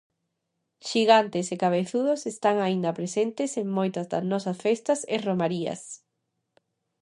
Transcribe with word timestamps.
Xigantes 0.87 1.45
e 1.53 1.55
cabezudos 1.63 2.21
están 2.33 2.57
aínda 2.65 2.97
presentes 2.99 3.51
en 3.61 3.67
moitas 3.77 4.05
das 4.11 4.25
nosas 4.31 4.57
festas 4.65 4.99
e 5.13 5.15
romarías. 5.27 5.81